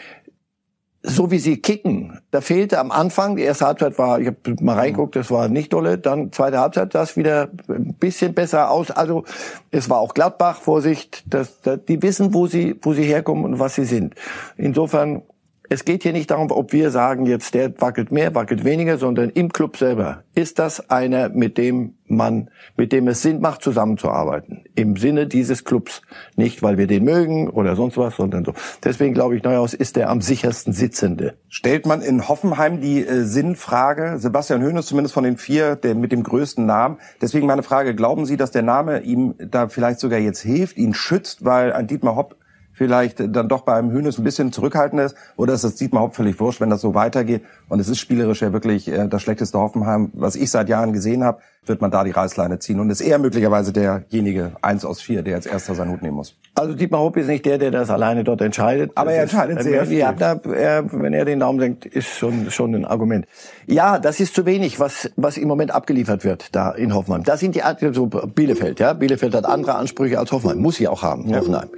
[1.06, 4.76] so wie sie kicken, da fehlte am Anfang, die erste Halbzeit war, ich habe mal
[4.76, 8.92] reingeguckt, das war nicht dolle, dann zweite Halbzeit, das wieder ein bisschen besser aus.
[8.92, 9.24] Also
[9.72, 13.60] es war auch Gladbach, Vorsicht, dass, dass die wissen, wo sie, wo sie herkommen und
[13.60, 14.16] was sie sind.
[14.58, 15.22] Insofern
[15.70, 19.30] es geht hier nicht darum, ob wir sagen, jetzt der wackelt mehr, wackelt weniger, sondern
[19.30, 24.66] im Club selber ist das einer, mit dem man, mit dem es Sinn macht, zusammenzuarbeiten.
[24.76, 26.02] Im Sinne dieses Clubs.
[26.36, 28.54] Nicht, weil wir den mögen oder sonst was, sondern so.
[28.84, 31.36] Deswegen glaube ich, Neuhaus ist der am sichersten Sitzende.
[31.50, 36.12] Stellt man in Hoffenheim die äh, Sinnfrage, Sebastian Höhnes zumindest von den vier, der mit
[36.12, 36.98] dem größten Namen.
[37.22, 40.94] Deswegen meine Frage, glauben Sie, dass der Name ihm da vielleicht sogar jetzt hilft, ihn
[40.94, 42.36] schützt, weil ein Dietmar Hopp
[42.76, 45.16] vielleicht dann doch bei einem Hönes ein bisschen zurückhaltender ist?
[45.38, 47.44] Oder ist das Dietmar Haupt völlig wurscht, wenn das so weitergeht?
[47.70, 51.24] Und es ist spielerisch ja wirklich äh, das schlechteste Hoffenheim, was ich seit Jahren gesehen
[51.24, 52.80] habe, wird man da die Reißleine ziehen.
[52.80, 56.36] Und ist eher möglicherweise derjenige, eins aus vier, der als erster seinen Hut nehmen muss.
[56.56, 58.92] Also Dietmar Hopp ist nicht der, der das alleine dort entscheidet.
[58.96, 60.00] Aber das er entscheidet ist, sehr viel.
[60.00, 63.26] Ja, da, er, wenn er den Daumen senkt, ist schon, schon ein Argument.
[63.68, 67.24] Ja, das ist zu wenig, was, was im Moment abgeliefert wird da in Hoffenheim.
[67.24, 67.62] Da sind die,
[67.94, 68.94] so Bielefeld, ja.
[68.94, 70.60] Bielefeld hat andere Ansprüche als Hoffenheim.
[70.60, 71.40] Muss sie auch haben, ja.
[71.40, 71.70] Hoffenheim.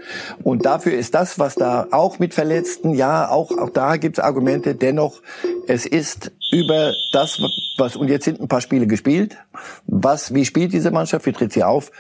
[0.43, 4.19] Und dafür dafür ist das, was da auch mit Verletzten, ja, auch, auch da gibt's
[4.19, 5.21] Argumente, dennoch,
[5.67, 7.39] es ist über das,
[7.78, 9.38] was, und jetzt sind ein paar Spiele gespielt,
[9.86, 11.92] was, wie spielt diese Mannschaft, wie tritt sie auf,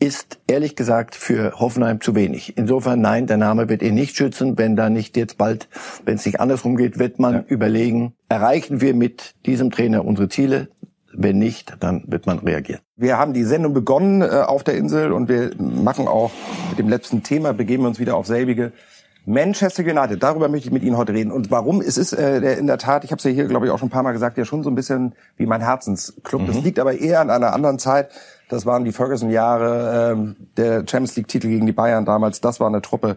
[0.00, 2.56] ist ehrlich gesagt für Hoffenheim zu wenig.
[2.56, 4.56] Insofern nein, der Name wird ihn nicht schützen.
[4.56, 5.68] Wenn da nicht jetzt bald,
[6.06, 7.44] wenn es nicht andersrum geht, wird man ja.
[7.46, 10.68] überlegen, erreichen wir mit diesem Trainer unsere Ziele?
[11.12, 12.80] Wenn nicht, dann wird man reagieren.
[12.96, 16.30] Wir haben die Sendung begonnen äh, auf der Insel und wir machen auch
[16.70, 18.72] mit dem letzten Thema, begeben wir uns wieder auf selbige.
[19.26, 21.30] Manchester United, darüber möchte ich mit Ihnen heute reden.
[21.30, 21.80] Und warum?
[21.80, 23.88] Es ist äh, in der Tat, ich habe es ja hier, glaube ich, auch schon
[23.88, 26.42] ein paar Mal gesagt, ja schon so ein bisschen wie mein Herzensclub.
[26.42, 26.46] Mhm.
[26.46, 28.10] Das liegt aber eher an einer anderen Zeit.
[28.48, 32.40] Das waren die Ferguson-Jahre, ähm, der Champions League-Titel gegen die Bayern damals.
[32.40, 33.16] Das war eine Truppe,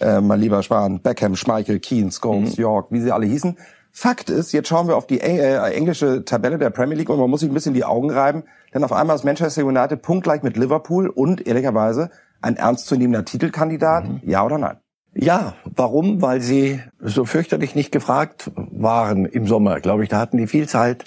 [0.00, 2.62] äh, mein lieber Schwan, Beckham, Schmeichel, Keane, Scholes, mhm.
[2.62, 3.56] York, wie sie alle hießen.
[3.96, 7.30] Fakt ist, jetzt schauen wir auf die äh, englische Tabelle der Premier League und man
[7.30, 8.42] muss sich ein bisschen die Augen reiben,
[8.74, 12.10] denn auf einmal ist Manchester United punktgleich mit Liverpool und ehrlicherweise
[12.42, 14.20] ein ernstzunehmender Titelkandidat, mhm.
[14.24, 14.78] ja oder nein?
[15.14, 16.22] Ja, warum?
[16.22, 20.08] Weil sie so fürchterlich nicht gefragt waren im Sommer, glaube ich.
[20.08, 21.04] Da hatten die viel Zeit.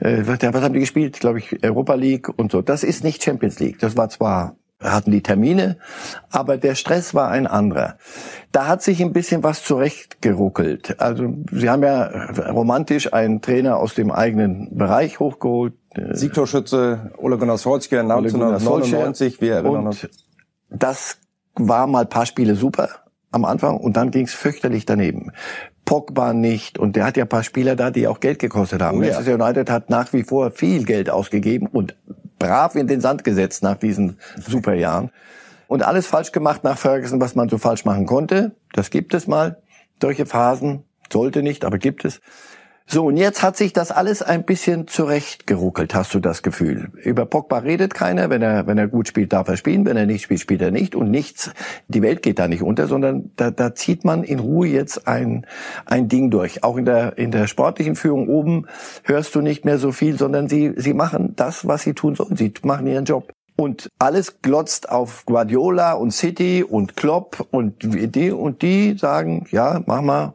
[0.00, 1.20] Äh, was haben die gespielt?
[1.20, 2.62] Glaube ich, Europa League und so.
[2.62, 3.78] Das ist nicht Champions League.
[3.78, 5.78] Das war zwar hatten die Termine,
[6.30, 7.96] aber der Stress war ein anderer.
[8.52, 11.00] Da hat sich ein bisschen was zurechtgeruckelt.
[11.00, 15.72] Also Sie haben ja romantisch einen Trainer aus dem eigenen Bereich hochgeholt.
[16.10, 20.06] Siegtorschütze Ole Gunnar Solskjaer 1999, wir erinnern uns.
[20.68, 21.18] Das
[21.54, 23.03] war mal paar Spiele super
[23.34, 25.32] am Anfang und dann ging es fürchterlich daneben.
[25.84, 28.98] Pogba nicht und der hat ja ein paar Spieler da, die auch Geld gekostet haben.
[28.98, 29.12] Oh, ja.
[29.12, 31.96] Manchester United hat nach wie vor viel Geld ausgegeben und
[32.38, 35.10] brav in den Sand gesetzt nach diesen Superjahren
[35.66, 38.52] und alles falsch gemacht nach Ferguson, was man so falsch machen konnte.
[38.72, 39.60] Das gibt es mal.
[40.00, 42.20] Solche Phasen sollte nicht, aber gibt es.
[42.86, 46.90] So, und jetzt hat sich das alles ein bisschen zurechtgeruckelt, hast du das Gefühl.
[47.02, 50.04] Über Pogba redet keiner, wenn er, wenn er gut spielt, darf er spielen, wenn er
[50.04, 51.50] nicht spielt, spielt er nicht und nichts,
[51.88, 55.46] die Welt geht da nicht unter, sondern da, da zieht man in Ruhe jetzt ein,
[55.86, 56.62] ein Ding durch.
[56.62, 58.66] Auch in der, in der sportlichen Führung oben
[59.04, 62.36] hörst du nicht mehr so viel, sondern sie, sie machen das, was sie tun sollen.
[62.36, 63.32] Sie machen ihren Job.
[63.56, 69.82] Und alles glotzt auf Guardiola und City und Klopp und die und die sagen, ja,
[69.86, 70.34] mach mal,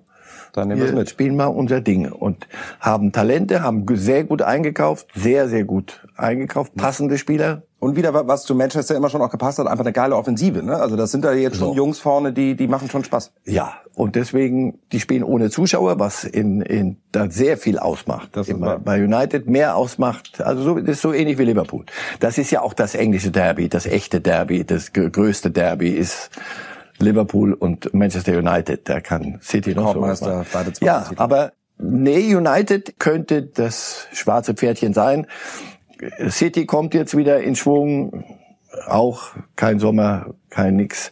[0.53, 1.09] dann nehmen wir mit.
[1.09, 2.47] spielen mal unser Ding und
[2.79, 7.63] haben Talente, haben sehr gut eingekauft, sehr, sehr gut eingekauft, passende Spieler.
[7.79, 10.61] Und wieder, was zu Manchester immer schon auch gepasst hat, einfach eine geile Offensive.
[10.61, 10.75] Ne?
[10.75, 11.67] Also das sind da jetzt so.
[11.67, 13.31] schon Jungs vorne, die, die machen schon Spaß.
[13.45, 18.29] Ja, und deswegen, die spielen ohne Zuschauer, was in, in da sehr viel ausmacht.
[18.33, 20.41] Das ist bei United mehr ausmacht.
[20.41, 21.85] Also so, das ist so ähnlich wie Liverpool.
[22.19, 26.31] Das ist ja auch das englische Derby, das echte Derby, das größte Derby ist
[27.01, 28.87] Liverpool und Manchester United.
[28.87, 30.43] Da kann City noch so
[30.81, 35.27] Ja, aber nee, United könnte das schwarze Pferdchen sein.
[36.29, 38.23] City kommt jetzt wieder in Schwung.
[38.87, 41.11] Auch kein Sommer, kein nix.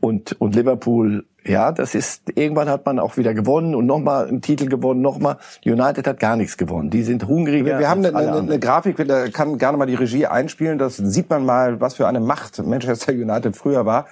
[0.00, 4.42] Und, und Liverpool, ja, das ist, irgendwann hat man auch wieder gewonnen und nochmal einen
[4.42, 5.38] Titel gewonnen, nochmal.
[5.64, 6.90] United hat gar nichts gewonnen.
[6.90, 7.64] Die sind hungriger.
[7.64, 10.78] Wir, wir haben eine, eine, eine Grafik, da kann gerne mal die Regie einspielen.
[10.78, 14.06] Das sieht man mal, was für eine Macht Manchester United früher war.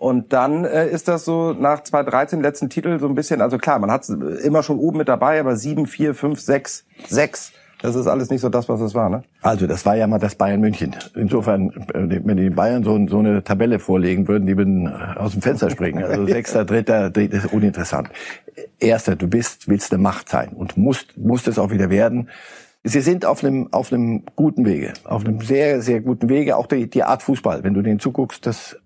[0.00, 3.78] Und dann äh, ist das so nach 2013 letzten Titel so ein bisschen, also klar,
[3.78, 7.52] man hat immer schon oben mit dabei, aber sieben, vier, fünf, sechs, sechs.
[7.82, 9.24] Das ist alles nicht so das, was es war, ne?
[9.42, 10.96] Also, das war ja mal das Bayern München.
[11.14, 15.32] Insofern, äh, wenn die Bayern so, so eine Tabelle vorlegen würden, die würden äh, aus
[15.32, 16.02] dem Fenster springen.
[16.02, 18.08] Also Sechster, Dritter, das ist uninteressant.
[18.78, 22.30] Erster, du bist, willst eine Macht sein und musst, musst es auch wieder werden.
[22.84, 26.56] Sie sind auf einem, auf einem guten Wege, auf einem sehr, sehr guten Wege.
[26.56, 28.78] Auch die, die Art Fußball, wenn du den zuguckst, das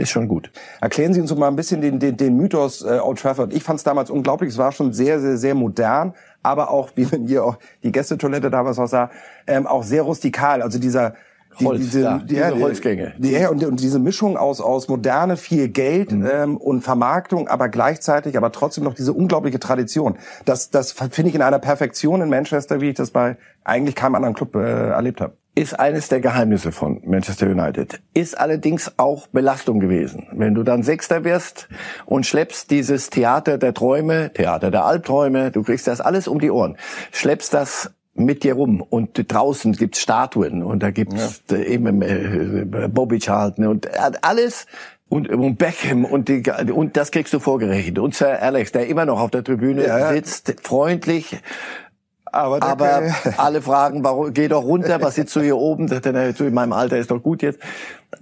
[0.00, 0.50] ist schon gut.
[0.80, 3.52] Erklären Sie uns mal ein bisschen den, den, den Mythos äh, Old Trafford.
[3.52, 4.50] Ich fand es damals unglaublich.
[4.50, 8.50] Es war schon sehr, sehr, sehr modern, aber auch, wie man hier auch die Gästetoilette
[8.50, 9.10] damals auch sah,
[9.46, 10.62] ähm, auch sehr rustikal.
[10.62, 11.14] Also dieser
[11.58, 13.14] die, Holz, diese, ja, diese ja, Holzgänge.
[13.18, 16.28] Ja, und, und diese Mischung aus, aus Moderne, viel Geld mhm.
[16.30, 20.18] ähm, und Vermarktung, aber gleichzeitig, aber trotzdem noch diese unglaubliche Tradition.
[20.44, 24.16] Das, das finde ich in einer Perfektion in Manchester, wie ich das bei eigentlich keinem
[24.16, 28.00] anderen Club äh, erlebt habe ist eines der Geheimnisse von Manchester United.
[28.12, 30.28] Ist allerdings auch Belastung gewesen.
[30.32, 31.68] Wenn du dann Sechster wirst
[32.04, 36.50] und schleppst dieses Theater der Träume, Theater der Albträume, du kriegst das alles um die
[36.50, 36.76] Ohren,
[37.10, 41.56] schleppst das mit dir rum und draußen gibt's Statuen und da gibt's ja.
[41.56, 43.88] eben äh, Bobby Charlton und
[44.22, 44.66] alles
[45.08, 46.42] und, und Beckham und, die,
[46.72, 47.98] und das kriegst du vorgerechnet.
[47.98, 51.38] Und Sir Alex, der immer noch auf der Tribüne ja, sitzt, freundlich
[52.36, 53.02] aber, aber
[53.36, 55.88] alle fragen, warum, geh doch runter, was sitzt du hier oben?
[55.88, 57.58] in meinem Alter ist doch gut jetzt.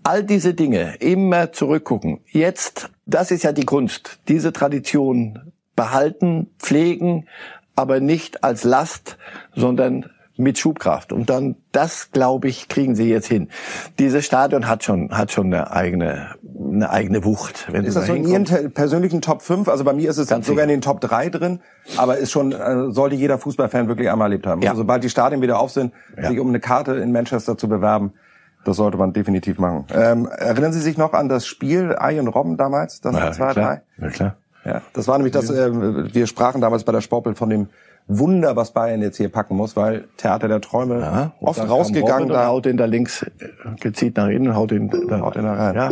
[0.03, 2.21] All diese Dinge, immer zurückgucken.
[2.27, 7.27] Jetzt, das ist ja die Kunst, diese Tradition behalten, pflegen,
[7.77, 9.19] aber nicht als Last,
[9.55, 11.13] sondern mit Schubkraft.
[11.13, 13.49] Und dann, das glaube ich, kriegen sie jetzt hin.
[13.99, 16.35] Dieses Stadion hat schon, hat schon eine eigene
[16.75, 17.67] eine eigene Wucht.
[17.71, 19.69] Wenn ist das so in Ihren persönlichen Top 5?
[19.69, 20.75] Also bei mir ist es Ganz sogar sicher.
[20.75, 21.61] in den Top 3 drin,
[21.97, 24.63] aber ist schon, äh, sollte jeder Fußballfan wirklich einmal erlebt haben.
[24.63, 24.71] Ja.
[24.71, 26.29] Also sobald die Stadien wieder auf sind, ja.
[26.29, 28.13] sich um eine Karte in Manchester zu bewerben,
[28.65, 29.87] das sollte man definitiv machen.
[29.95, 33.01] Ähm, erinnern Sie sich noch an das Spiel Ian Robben damals?
[33.01, 33.83] Das ja, 2 3?
[33.99, 34.37] Ja, klar.
[34.65, 37.69] Ja, das war nämlich das, äh, wir sprachen damals bei der Sportbild von dem
[38.07, 42.29] Wunder, was Bayern jetzt hier packen muss, weil Theater der Träume ja, oft rausgegangen.
[42.29, 43.31] Da haut den da links, äh,
[43.81, 45.75] gezieht nach innen, haut den da, haut den da rein.
[45.75, 45.91] Ja.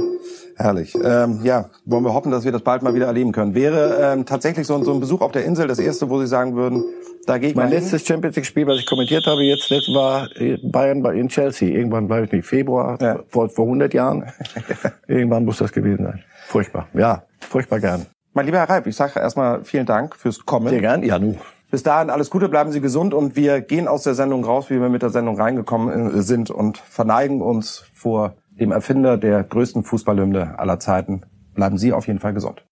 [0.56, 0.94] Herrlich.
[1.02, 3.54] Ähm, ja, wollen wir hoffen, dass wir das bald mal wieder erleben können.
[3.54, 6.54] Wäre ähm, tatsächlich so, so ein Besuch auf der Insel das erste, wo Sie sagen
[6.54, 6.84] würden,
[7.26, 10.28] da gehe ich Mein letztes Champions League Spiel, was ich kommentiert habe, jetzt war
[10.62, 11.68] Bayern in Chelsea.
[11.68, 13.20] Irgendwann, weiß ich nicht, Februar, ja.
[13.28, 14.30] vor, vor 100 Jahren.
[15.06, 16.24] Irgendwann muss das gewesen sein.
[16.48, 16.88] Furchtbar.
[16.94, 18.06] Ja, furchtbar gern.
[18.34, 20.68] Mein lieber Herr Reif, ich sage erstmal vielen Dank fürs Kommen.
[20.68, 21.36] Sehr gern, ja, nu.
[21.72, 24.78] Bis dahin alles Gute, bleiben Sie gesund und wir gehen aus der Sendung raus, wie
[24.78, 29.82] wir mit der Sendung reingekommen äh, sind und verneigen uns vor dem Erfinder der größten
[29.82, 31.22] Fußballhymne aller Zeiten.
[31.54, 32.66] Bleiben Sie auf jeden Fall gesund.